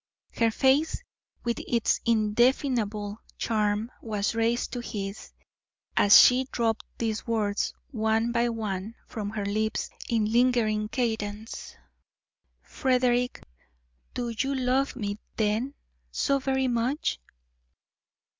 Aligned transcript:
Her 0.33 0.49
face, 0.49 1.03
with 1.43 1.59
its 1.67 1.99
indefinable 2.05 3.19
charm, 3.37 3.91
was 4.01 4.33
raised 4.33 4.73
to 4.73 4.79
his, 4.79 5.31
as 5.95 6.19
she 6.19 6.45
dropped 6.51 6.85
these 6.97 7.27
words 7.27 7.75
one 7.91 8.31
by 8.31 8.49
one 8.49 8.95
from 9.05 9.29
her 9.29 9.45
lips 9.45 9.91
in 10.09 10.25
lingering 10.31 10.89
cadence: 10.89 11.75
"Frederick 12.63 13.43
do 14.15 14.29
you 14.29 14.55
love 14.55 14.95
me, 14.95 15.19
then, 15.37 15.75
so 16.09 16.39
very 16.39 16.67
much?" 16.67 17.19